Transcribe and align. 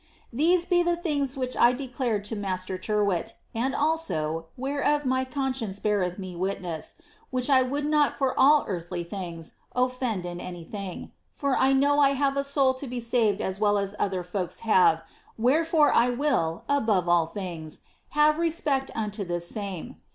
Theso 0.35 0.67
be 0.67 0.81
the 0.81 0.97
tilings 0.97 1.35
wliich 1.35 1.55
I 1.59 1.73
declared 1.73 2.25
to 2.25 2.35
blaster 2.35 2.79
Tyrwhit, 2.79 3.33
and 3.53 3.75
also, 3.75 4.47
whereof 4.57 5.05
my 5.05 5.23
coo 5.23 5.51
•cience 5.51 5.79
beareth 5.79 6.17
me 6.17 6.33
wimess, 6.35 6.95
which 7.29 7.51
I 7.51 7.61
would 7.61 7.85
not 7.85 8.17
for 8.17 8.33
all 8.35 8.65
earthly 8.67 9.03
things 9.03 9.53
offend 9.75 10.25
ia 10.25 10.37
anjrthing, 10.37 11.11
for 11.35 11.51
1 11.55 11.79
know 11.79 11.99
I 11.99 12.13
have 12.13 12.35
a 12.35 12.41
loul 12.55 12.73
to 12.79 12.87
be 12.87 12.99
saved 12.99 13.41
as 13.41 13.59
well 13.59 13.77
as 13.77 13.95
other 13.99 14.23
folks 14.23 14.61
havc^ 14.61 15.03
wherefore 15.37 15.93
I 15.93 16.09
will, 16.09 16.63
above 16.67 17.07
all 17.07 17.27
things, 17.27 17.81
have 18.17 18.39
respect 18.39 18.89
unto 18.95 19.23
this 19.23 19.47
tame. 19.53 19.97